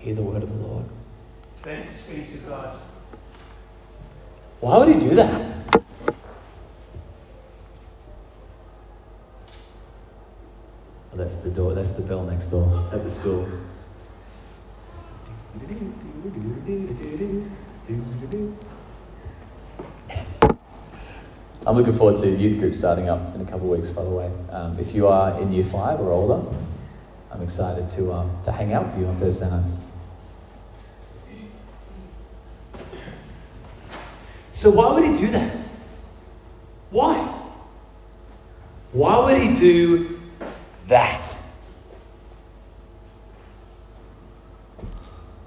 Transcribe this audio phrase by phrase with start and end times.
[0.00, 0.86] Hear the word of the Lord.
[1.56, 2.80] Thanks be to God.
[4.60, 5.46] Why would he do that?
[11.12, 11.74] Oh, that's the door.
[11.74, 13.46] That's the bell next door at the school.
[21.66, 23.90] I'm looking forward to youth group starting up in a couple of weeks.
[23.90, 26.42] By the way, um, if you are in year five or older,
[27.30, 29.89] I'm excited to um, to hang out with you on Thursday nights.
[34.60, 35.56] So why would he do that?
[36.90, 37.16] Why?
[38.92, 40.20] Why would he do
[40.86, 41.40] that?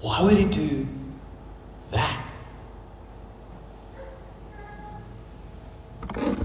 [0.00, 0.86] Why would he do
[1.90, 2.24] that?
[6.14, 6.36] It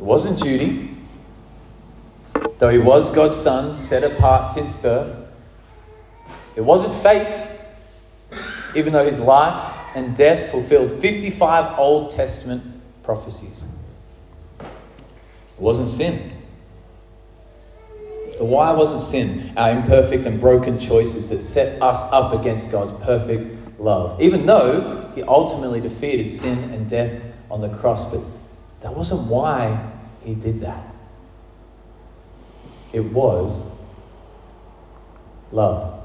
[0.00, 0.96] wasn't Judy,
[2.58, 5.16] though he was God's son, set apart since birth.
[6.56, 7.45] It wasn't fate,
[8.76, 12.62] even though his life and death fulfilled 55 Old Testament
[13.02, 13.68] prophecies.
[14.60, 14.68] It
[15.58, 16.32] wasn't sin.
[18.38, 22.92] The why wasn't sin, our imperfect and broken choices that set us up against God's
[23.02, 24.20] perfect love.
[24.20, 28.20] Even though he ultimately defeated sin and death on the cross, but
[28.80, 29.90] that wasn't why
[30.22, 30.84] he did that.
[32.92, 33.80] It was
[35.50, 35.95] love.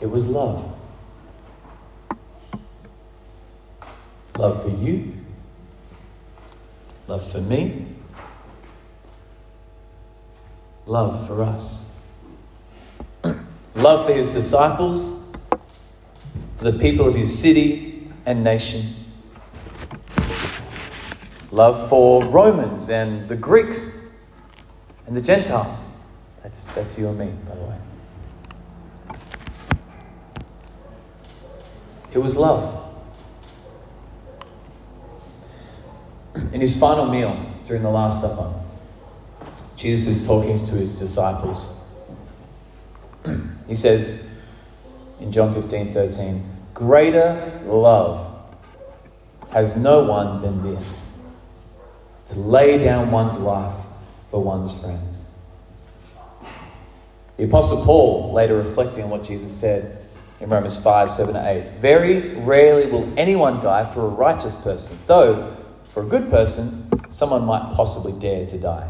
[0.00, 0.76] It was love.
[4.38, 5.14] Love for you,
[7.06, 7.86] love for me,
[10.84, 12.04] love for us.
[13.74, 15.32] love for his disciples,
[16.56, 18.82] for the people of his city and nation.
[21.50, 24.06] Love for Romans and the Greeks
[25.06, 25.98] and the Gentiles.
[26.42, 27.76] That's, that's you and me, by the way.
[32.16, 32.82] It was love.
[36.50, 38.54] In his final meal during the Last Supper,
[39.76, 41.92] Jesus is talking to his disciples.
[43.68, 44.24] he says
[45.20, 48.48] in John 15 13, Greater love
[49.50, 51.30] has no one than this
[52.24, 53.76] to lay down one's life
[54.30, 55.38] for one's friends.
[57.36, 60.05] The Apostle Paul, later reflecting on what Jesus said
[60.40, 64.98] in Romans 5 7 to 8, very rarely will anyone die for a righteous person,
[65.06, 65.56] though
[65.88, 68.88] for a good person, someone might possibly dare to die.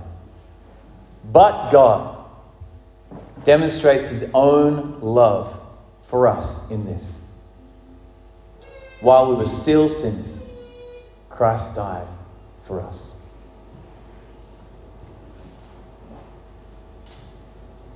[1.32, 2.16] But God
[3.44, 5.60] demonstrates his own love
[6.02, 7.38] for us in this.
[9.00, 10.52] While we were still sinners,
[11.28, 12.08] Christ died
[12.62, 13.28] for us.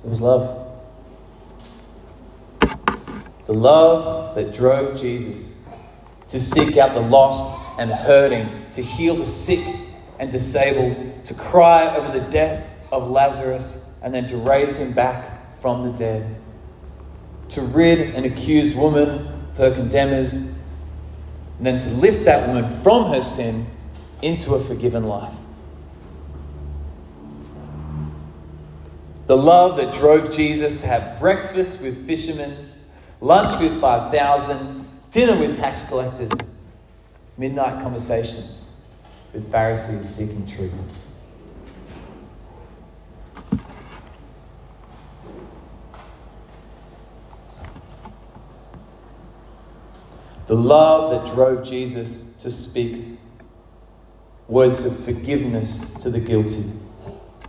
[0.03, 0.70] It was love.
[3.51, 5.67] The love that drove Jesus
[6.29, 9.59] to seek out the lost and hurting, to heal the sick
[10.19, 15.53] and disabled, to cry over the death of Lazarus, and then to raise him back
[15.59, 16.33] from the dead,
[17.49, 20.57] to rid an accused woman of her condemners,
[21.57, 23.65] and then to lift that woman from her sin
[24.21, 25.35] into a forgiven life.
[29.25, 32.69] The love that drove Jesus to have breakfast with fishermen,
[33.21, 36.65] lunch with 5,000, dinner with tax collectors,
[37.37, 38.75] midnight conversations
[39.31, 40.73] with Pharisees seeking truth.
[50.47, 53.17] The love that drove Jesus to speak
[54.49, 56.65] words of forgiveness to the guilty,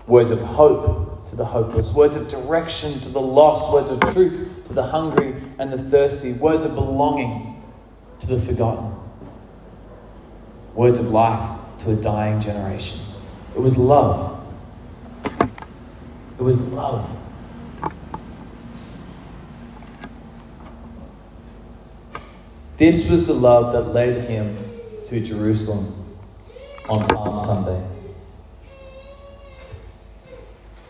[0.06, 4.61] words of hope to the hopeless, words of direction to the lost, words of truth
[4.66, 7.62] to the hungry and the thirsty, words of belonging
[8.20, 8.94] to the forgotten,
[10.74, 13.00] words of life to a dying generation.
[13.54, 14.44] It was love.
[16.38, 17.18] It was love.
[22.76, 24.58] This was the love that led him
[25.06, 26.16] to Jerusalem
[26.88, 27.80] on Palm Sunday.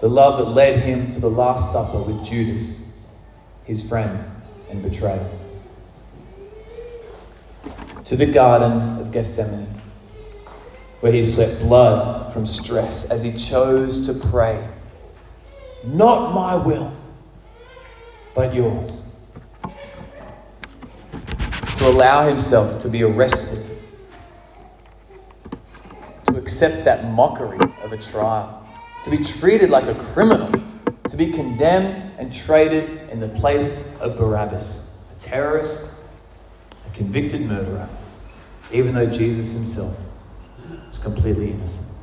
[0.00, 2.81] The love that led him to the Last Supper with Judas,
[3.64, 4.24] his friend
[4.70, 5.28] and betrayer.
[8.04, 9.68] To the Garden of Gethsemane,
[11.00, 14.66] where he sweat blood from stress as he chose to pray,
[15.84, 16.96] Not my will,
[18.34, 19.24] but yours.
[21.78, 23.78] To allow himself to be arrested,
[26.26, 28.64] to accept that mockery of a trial,
[29.02, 30.61] to be treated like a criminal,
[31.12, 36.08] to be condemned and traded in the place of Barabbas, a terrorist,
[36.88, 37.86] a convicted murderer,
[38.72, 40.00] even though Jesus himself
[40.88, 41.98] was completely innocent.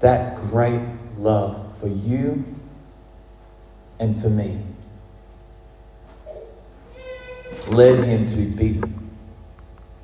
[0.00, 0.82] That great
[1.18, 2.44] love for you
[4.00, 4.60] and for me
[7.68, 9.10] led him to be beaten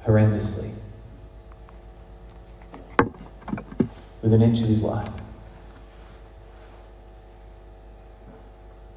[0.04, 0.75] horrendously
[4.26, 5.08] with an inch of his life.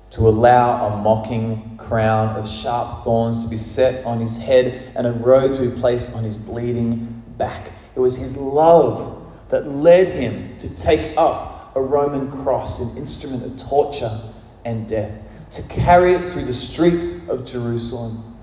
[0.10, 5.06] To allow a mocking crown of sharp thorns to be set on his head and
[5.06, 7.72] a robe to be placed on his bleeding back.
[7.96, 13.44] It was his love that led him to take up a Roman cross, an instrument
[13.44, 14.20] of torture
[14.66, 15.14] and death,
[15.52, 18.36] to carry it through the streets of Jerusalem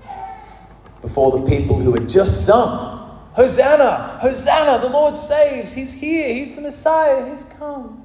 [1.01, 2.96] before the people who had just sung,
[3.37, 4.17] Hosanna!
[4.19, 4.79] Hosanna!
[4.81, 5.71] The Lord saves!
[5.71, 6.33] He's here!
[6.33, 7.29] He's the Messiah!
[7.29, 8.03] He's come!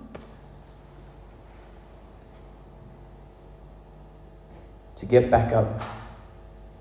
[4.96, 5.80] To get back up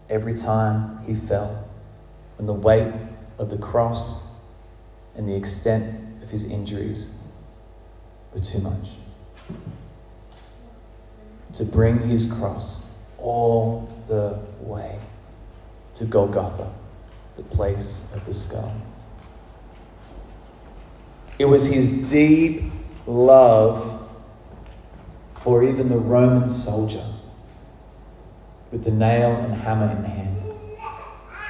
[0.10, 1.66] every time he fell,
[2.38, 2.92] when the weight
[3.38, 4.44] of the cross
[5.16, 7.24] and the extent of his injuries
[8.34, 8.90] were too much.
[11.54, 15.00] To bring his cross all the way
[15.94, 16.70] to Golgotha,
[17.38, 18.74] the place of the skull.
[21.40, 22.72] It was his deep
[23.08, 23.98] love
[25.42, 27.04] for even the Roman soldier
[28.72, 30.38] with the nail and hammer in hand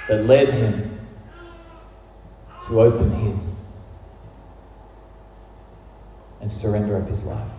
[0.08, 1.00] that led him
[2.68, 3.68] to open his
[6.40, 7.52] and surrender up his life.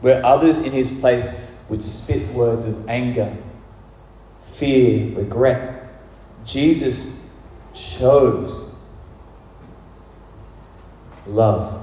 [0.00, 3.36] Where others in his place would spit words of anger
[4.54, 5.88] fear, regret.
[6.44, 7.28] Jesus
[7.74, 8.78] chose
[11.26, 11.80] love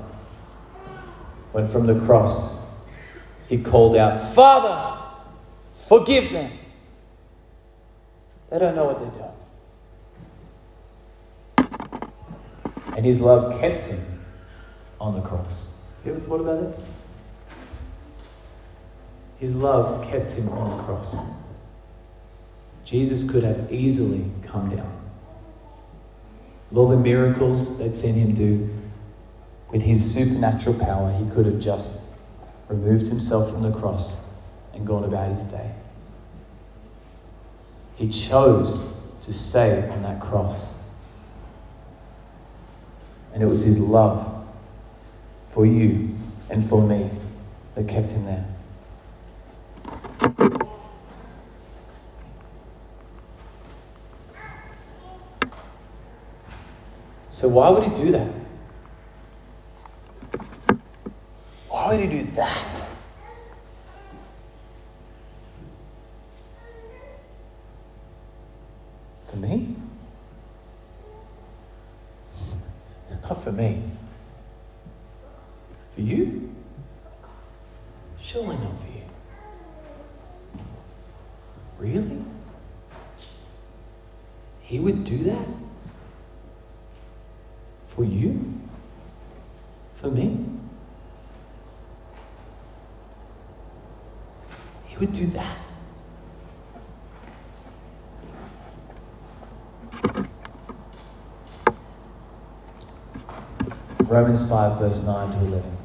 [1.52, 2.70] when from the cross
[3.50, 5.02] he called out, Father,
[5.74, 6.52] forgive them.
[8.50, 9.28] They don't know what they're doing.
[12.96, 14.00] And his love kept him
[15.00, 15.84] on the cross.
[16.06, 16.88] You ever thought about this?
[19.40, 21.16] His love kept him on the cross.
[22.92, 24.92] Jesus could have easily come down.
[26.76, 28.70] All the miracles they'd seen him do,
[29.72, 32.16] with his supernatural power, he could have just
[32.68, 34.42] removed himself from the cross
[34.74, 35.72] and gone about his day.
[37.96, 40.90] He chose to stay on that cross.
[43.34, 44.46] And it was his love
[45.52, 46.18] for you
[46.50, 47.10] and for me
[47.76, 48.46] that kept him there.
[57.42, 58.28] So, why would he do that?
[61.70, 62.84] Why would he do that?
[69.26, 69.76] For me?
[73.24, 73.90] Not for me.
[75.96, 76.54] For you?
[78.22, 79.04] Surely not for you.
[81.80, 82.24] Really?
[84.62, 85.48] He would do that?
[87.92, 88.62] For you?
[89.96, 90.46] For me?
[95.01, 95.58] Would do that.
[104.01, 105.77] Romans 5, verse 9 to 11.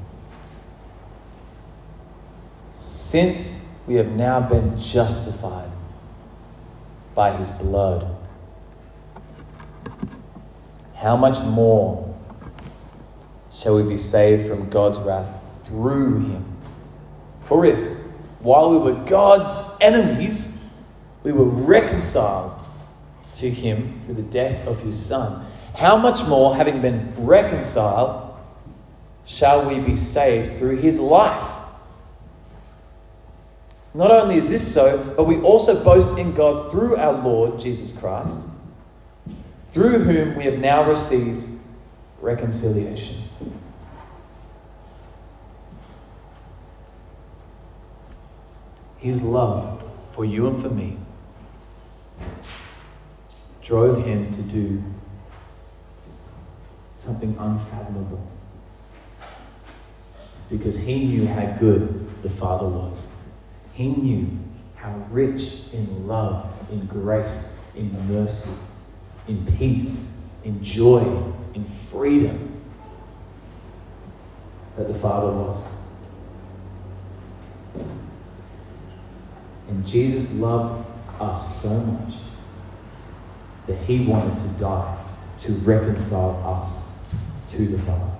[2.73, 5.71] Since we have now been justified
[7.15, 8.15] by his blood,
[10.95, 12.15] how much more
[13.51, 16.45] shall we be saved from God's wrath through him?
[17.45, 17.96] For if,
[18.41, 19.49] while we were God's
[19.81, 20.69] enemies,
[21.23, 22.53] we were reconciled
[23.35, 25.45] to him through the death of his Son,
[25.77, 28.35] how much more, having been reconciled,
[29.27, 31.53] shall we be saved through his life?
[33.93, 37.97] Not only is this so, but we also boast in God through our Lord Jesus
[37.99, 38.49] Christ
[39.77, 41.47] through whom we have now received
[42.23, 43.17] reconciliation.
[49.07, 49.85] His love
[50.15, 50.97] for you and for me
[53.63, 54.83] drove him to do
[56.97, 58.27] something unfathomable
[60.51, 63.17] because he knew how good the Father was.
[63.75, 64.29] He knew
[64.75, 68.61] how rich in love, in grace, in mercy
[69.29, 71.03] in peace, in joy,
[71.55, 72.61] in freedom
[74.75, 75.86] that the Father was.
[79.77, 80.87] And Jesus loved
[81.21, 82.15] us so much
[83.67, 85.05] that he wanted to die
[85.41, 87.07] to reconcile us
[87.49, 88.13] to the Father.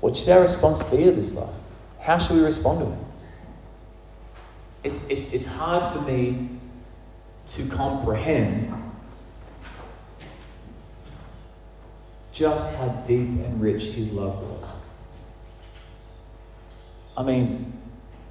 [0.00, 1.52] What should our response be to this love?
[2.00, 2.98] How should we respond to it?
[4.92, 6.50] It's, it's, it's hard for me
[7.48, 8.72] to comprehend
[12.32, 14.86] just how deep and rich his love was.
[17.16, 17.72] I mean,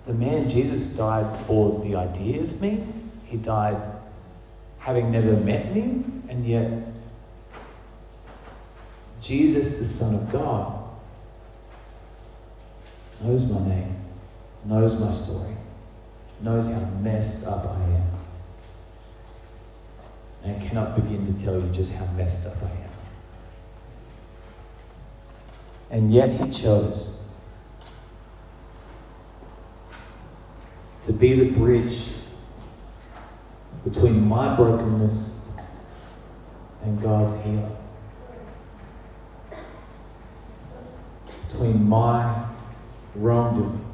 [0.06, 2.86] the man Jesus died for the idea of me.
[3.26, 3.82] He died
[4.78, 6.72] having never met me, and yet
[9.20, 10.84] Jesus, the Son of God,
[13.24, 13.96] knows my name,
[14.64, 15.56] knows my story,
[16.42, 18.04] knows how messed up I am,
[20.46, 22.90] and cannot begin to tell you just how messed up I am.
[25.90, 27.30] And yet he chose
[31.02, 32.10] to be the bridge
[33.84, 35.54] between my brokenness
[36.84, 37.76] and God's healing.
[41.48, 42.46] Between my
[43.16, 43.86] wrongdoing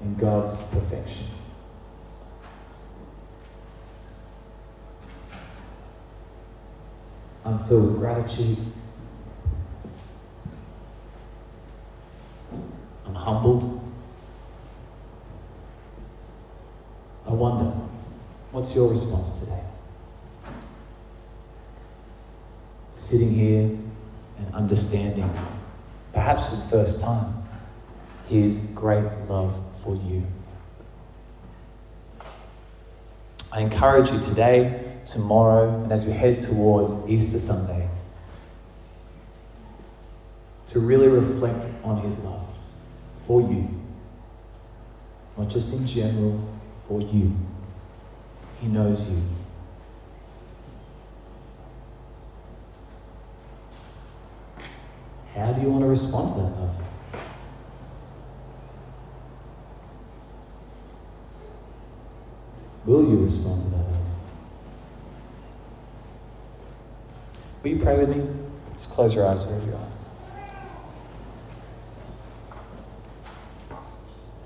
[0.00, 1.26] and God's perfection.
[7.48, 8.58] I'm filled with gratitude.
[13.06, 13.80] I'm humbled.
[17.26, 17.72] I wonder,
[18.52, 19.62] what's your response today?
[22.96, 25.30] Sitting here and understanding,
[26.12, 27.44] perhaps for the first time,
[28.28, 30.22] his great love for you.
[33.50, 37.88] I encourage you today, tomorrow, and as we head towards Easter Sunday,
[40.68, 42.46] to really reflect on his love
[43.26, 43.68] for you.
[45.38, 46.46] Not just in general,
[46.84, 47.34] for you.
[48.60, 49.22] He knows you.
[55.34, 56.76] How do you want to respond to that love?
[62.84, 63.97] Will you respond to that love?
[67.62, 68.24] Will you pray with me?
[68.74, 69.88] Just close your eyes wherever you are.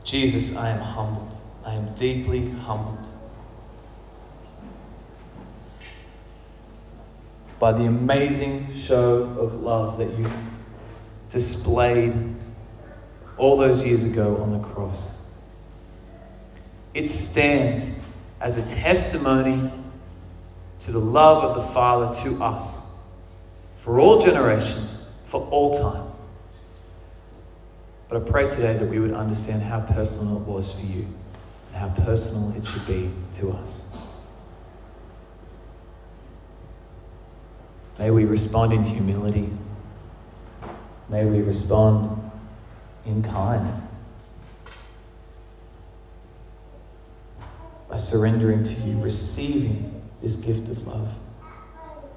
[0.04, 1.36] Jesus, I am humbled.
[1.64, 3.06] I am deeply humbled
[7.58, 10.28] by the amazing show of love that you
[11.30, 12.12] displayed
[13.36, 15.38] all those years ago on the cross.
[16.94, 18.04] It stands
[18.40, 19.70] as a testimony
[20.84, 22.91] to the love of the Father to us
[23.82, 26.12] for all generations, for all time.
[28.08, 31.08] But I pray today that we would understand how personal it was for you
[31.66, 33.10] and how personal it should be
[33.40, 34.08] to us.
[37.98, 39.50] May we respond in humility.
[41.08, 42.30] May we respond
[43.04, 43.82] in kind.
[47.88, 51.12] By surrendering to you, receiving this gift of love,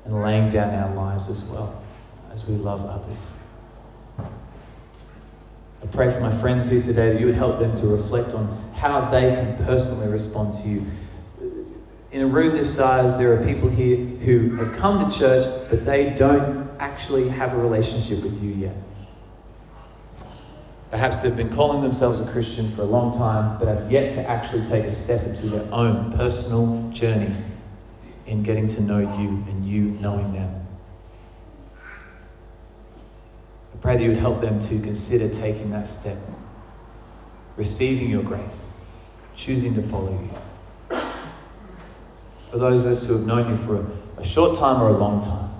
[0.05, 1.81] and laying down our lives as well
[2.31, 3.41] as we love others.
[4.19, 8.47] I pray for my friends here today that you would help them to reflect on
[8.75, 10.85] how they can personally respond to you.
[12.11, 15.83] In a room this size, there are people here who have come to church, but
[15.83, 18.75] they don't actually have a relationship with you yet.
[20.91, 24.29] Perhaps they've been calling themselves a Christian for a long time, but have yet to
[24.29, 27.33] actually take a step into their own personal journey
[28.25, 30.65] in getting to know you and you knowing them.
[33.73, 36.17] I pray that you would help them to consider taking that step,
[37.55, 38.83] receiving your grace,
[39.35, 40.99] choosing to follow you.
[42.49, 43.85] For those of us who have known you for
[44.17, 45.51] a, short time or a long time,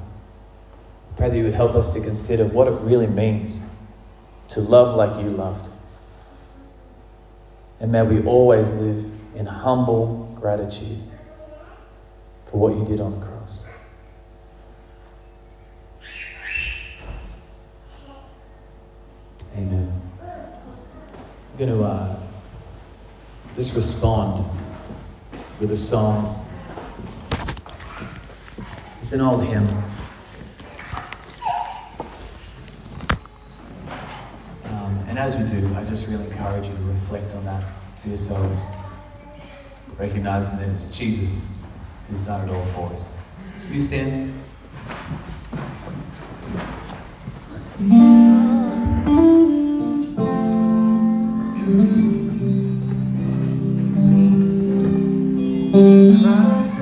[1.11, 3.71] I pray that you would help us to consider what it really means
[4.49, 5.69] to love like you loved.
[7.79, 9.05] And may we always live
[9.35, 10.99] in humble gratitude
[12.45, 13.69] for what you did on the cross.
[19.57, 20.01] Amen.
[20.21, 22.19] I'm going to uh,
[23.55, 24.45] just respond
[25.59, 26.45] with a song.
[29.01, 29.67] It's an old hymn.
[35.15, 37.63] And as we do, I just really encourage you to reflect on that
[38.01, 38.65] for yourselves,
[39.97, 41.54] recognizing that it's Jesus
[42.09, 43.17] who's done it all for us.
[43.71, 44.33] You stand.
[55.75, 56.74] Christ